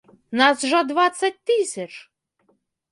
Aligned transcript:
Нас 0.39 0.59
жа 0.71 0.81
дваццаць 0.93 1.35
тысяч! 1.51 1.91